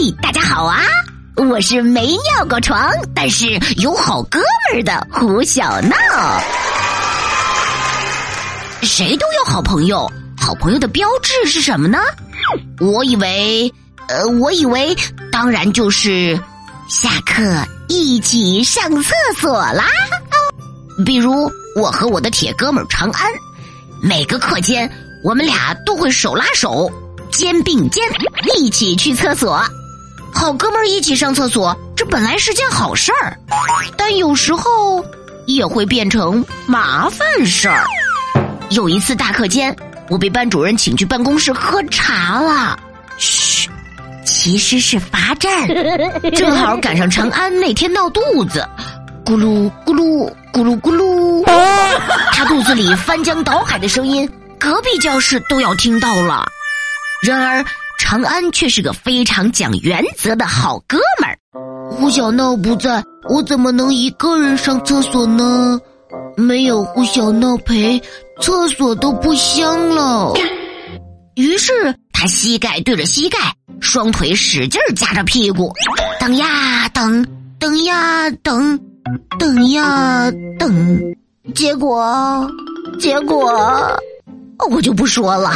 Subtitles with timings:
[0.00, 0.80] 嘿，大家好啊！
[1.34, 5.96] 我是没尿过床，但是有好哥们儿的胡小闹。
[8.82, 10.08] 谁都有好朋友，
[10.40, 11.98] 好朋友的标志是什么呢？
[12.78, 13.74] 我以为，
[14.06, 14.96] 呃，我以为，
[15.32, 16.40] 当然就是
[16.88, 17.42] 下课
[17.88, 19.84] 一起上厕所啦。
[21.04, 23.32] 比如我和我的铁哥们长安，
[24.00, 24.88] 每个课间
[25.24, 26.88] 我们俩都会手拉手、
[27.32, 28.04] 肩并肩
[28.56, 29.60] 一起去厕所。
[30.32, 33.36] 好哥们儿一起上厕所，这本来是件好事儿，
[33.96, 35.04] 但有时候
[35.46, 37.84] 也会变成麻烦事儿。
[38.70, 39.74] 有一次大课间，
[40.08, 42.78] 我被班主任请去办公室喝茶了。
[43.16, 43.68] 嘘，
[44.24, 45.66] 其实是罚站。
[46.36, 48.66] 正好赶上长安那天闹肚子，
[49.24, 51.44] 咕噜咕噜咕噜咕噜，
[52.32, 56.46] 他肚子里翻江倒海的声音，隔壁教室都要听到了。
[57.26, 57.64] 然而。
[58.10, 61.38] 长安却是个非常讲原则的好哥们儿。
[61.90, 65.78] 胡小闹不在，我怎么能一个人上厕所呢？
[66.34, 68.00] 没有胡小闹陪，
[68.40, 70.32] 厕所都不香了。
[71.34, 73.36] 于是他膝盖对着膝盖，
[73.78, 75.70] 双腿使劲夹着屁股，
[76.18, 77.22] 等呀等，
[77.58, 78.80] 等呀等，
[79.38, 80.98] 等呀等。
[81.54, 82.50] 结果，
[82.98, 83.52] 结果，
[84.70, 85.52] 我就不说了。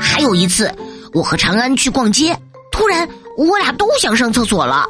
[0.00, 0.72] 还有一次，
[1.12, 2.36] 我和长安去逛街，
[2.70, 4.86] 突然我俩都想上厕所了，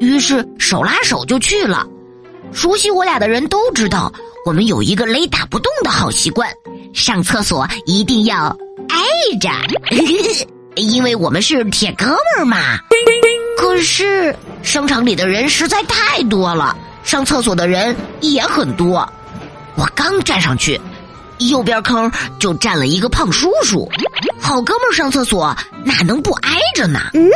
[0.00, 1.86] 于是手拉手就去了。
[2.52, 4.12] 熟悉我俩的人都知道，
[4.46, 6.48] 我们有一个雷打不动的好习惯，
[6.92, 8.56] 上厕所一定要
[8.88, 9.50] 挨着，
[10.76, 12.78] 因为我们是铁哥们儿嘛。
[13.56, 19.08] 可是商场里的人实在太多了，上厕所的人也很多，
[19.76, 20.80] 我刚站上去。
[21.38, 23.90] 右边坑就站了一个胖叔叔，
[24.40, 27.00] 好哥们上厕所哪能不挨着呢？
[27.14, 27.28] 嗯，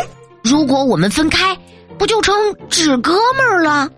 [0.42, 1.56] 如果我们分开，
[1.98, 2.34] 不就成
[2.68, 3.88] 纸哥们儿了？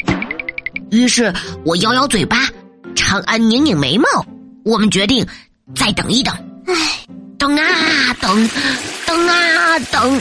[0.91, 1.33] 于是
[1.65, 2.49] 我摇摇嘴巴，
[2.97, 4.09] 长安拧拧眉毛，
[4.65, 5.27] 我们决定
[5.75, 6.35] 再等一等。
[6.67, 6.75] 唉，
[7.39, 7.67] 等啊
[8.21, 8.51] 等，
[9.07, 10.21] 等啊等，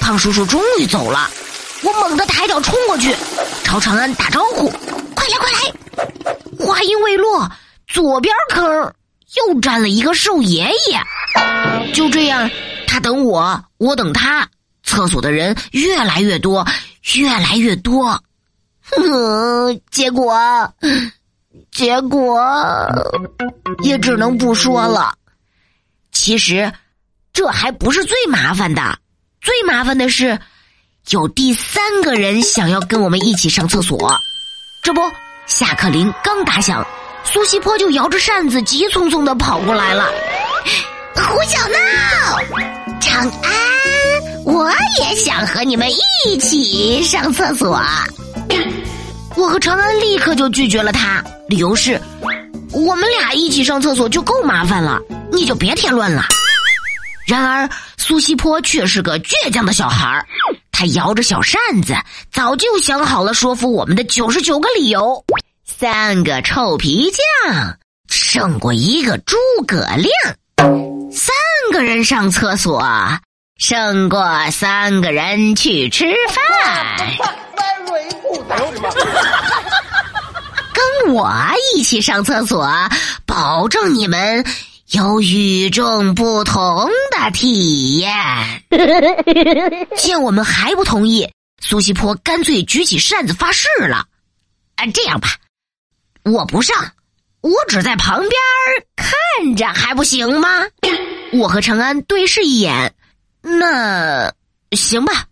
[0.00, 1.30] 胖叔叔终于走了，
[1.82, 3.14] 我猛地抬脚冲过去，
[3.62, 4.68] 朝长安打招呼
[5.14, 6.04] ：“快来快来！”
[6.58, 7.50] 话音未落，
[7.86, 8.92] 左边坑。
[9.36, 12.50] 又站了一个瘦爷爷，就这样，
[12.86, 14.48] 他等我，我等他，
[14.82, 16.66] 厕所的人越来越多，
[17.16, 18.22] 越来越多，
[18.82, 20.38] 哼，结果，
[21.72, 22.40] 结果
[23.82, 25.14] 也只能不说了。
[26.12, 26.72] 其实，
[27.32, 28.98] 这还不是最麻烦的，
[29.40, 30.38] 最麻烦的是，
[31.10, 34.14] 有第三个人想要跟我们一起上厕所。
[34.82, 35.00] 这不，
[35.46, 36.86] 下课铃刚打响。
[37.24, 40.08] 苏西坡就摇着扇子，急匆匆的跑过来了。
[41.16, 41.78] 胡小闹，
[43.00, 43.52] 长安，
[44.44, 44.70] 我
[45.00, 45.88] 也想和你们
[46.26, 47.80] 一起上厕所。
[49.36, 52.00] 我和长安立刻就拒绝了他，理由是，
[52.72, 55.00] 我们俩一起上厕所就够麻烦了，
[55.32, 56.24] 你就别添乱了。
[57.26, 60.26] 然而苏西坡却是个倔强的小孩儿，
[60.70, 61.94] 他摇着小扇子，
[62.30, 65.24] 早就想好了说服我们的九十九个理由。
[65.66, 69.36] 三个臭皮匠胜过一个诸
[69.66, 70.10] 葛亮，
[71.10, 71.34] 三
[71.72, 72.84] 个人上厕所
[73.56, 77.16] 胜过三个人去吃饭。
[80.74, 81.32] 跟我
[81.74, 82.68] 一起上厕所，
[83.24, 84.44] 保证你们
[84.90, 88.12] 有与众不同的体验。
[89.96, 91.30] 见我们还不同意，
[91.62, 94.04] 苏西坡干脆举起扇子发誓了
[94.76, 95.30] ：“啊，这样吧。”
[96.24, 96.74] 我不上，
[97.42, 98.30] 我只在旁边
[98.96, 100.48] 看着，还不行吗？
[101.34, 102.94] 我和长安对视一眼，
[103.42, 104.32] 那
[104.70, 105.26] 行吧。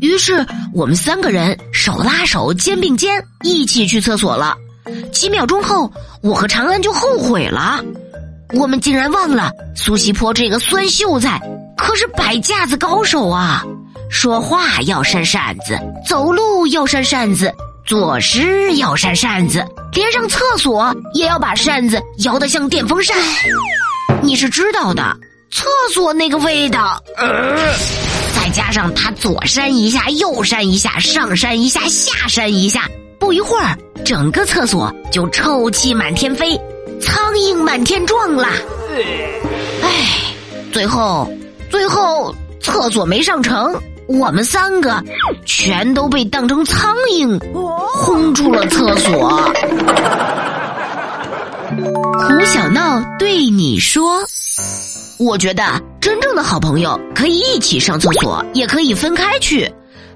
[0.00, 4.56] 于是我们三个人手拉手、肩并肩一起去厕所了。
[5.12, 5.92] 几秒钟后，
[6.22, 7.84] 我和长安就后悔了，
[8.54, 11.38] 我们竟然忘了苏西坡这个酸秀才
[11.76, 13.62] 可是摆架子高手啊！
[14.08, 17.52] 说话要扇扇子，走路要扇扇子。
[17.86, 23.16] 作诗要扇扇子，连上厕所也要把扇子摇得像电风扇。
[24.22, 25.16] 你是知道的，
[25.50, 27.56] 厕所那个味道，呃，
[28.34, 32.88] 再加上他左扇一下，右扇一下，上扇一下，下扇一下，
[33.18, 36.58] 不一会儿，整个厕所就臭气满天飞，
[37.00, 38.50] 苍蝇满天撞啦。
[39.82, 40.34] 唉，
[40.72, 41.30] 最后，
[41.70, 43.74] 最后厕所没上成，
[44.18, 45.02] 我们三个
[45.44, 47.38] 全都被当成苍蝇
[47.94, 49.30] 轰出了厕所。
[52.18, 54.20] 胡小闹对你说
[55.18, 55.62] ：“我觉得
[56.00, 59.70] 真正的好朋友可以一起上厕所，也可以分开去。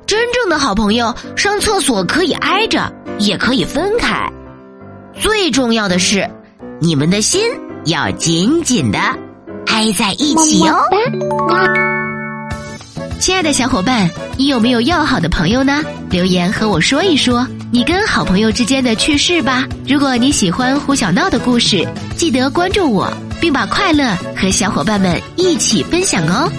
[0.07, 4.29] 真正的好朋友上厕所可以挨着，也可以分开。
[5.21, 6.29] 最重要的是，
[6.81, 7.41] 你们的心
[7.85, 8.99] 要紧紧的
[9.67, 10.83] 挨在一起哦。”
[13.25, 15.83] 亲爱的小伙伴，你有没有要好的朋友呢？
[16.11, 19.67] 留言和我说一说你跟好朋友之间的趣事吧。
[19.89, 21.89] 如果你喜欢胡小闹的故事，
[22.19, 23.11] 记得关注我，
[23.41, 26.53] 并把快乐和小伙伴们一起分享哦。